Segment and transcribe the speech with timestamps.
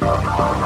[0.00, 0.59] Bye.